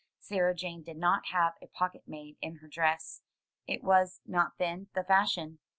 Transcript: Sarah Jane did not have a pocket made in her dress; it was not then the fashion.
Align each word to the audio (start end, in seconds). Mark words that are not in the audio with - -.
Sarah 0.19 0.55
Jane 0.55 0.81
did 0.81 0.97
not 0.97 1.27
have 1.27 1.53
a 1.61 1.67
pocket 1.67 2.07
made 2.07 2.35
in 2.41 2.55
her 2.55 2.67
dress; 2.67 3.21
it 3.67 3.83
was 3.83 4.19
not 4.25 4.57
then 4.57 4.87
the 4.95 5.03
fashion. 5.03 5.59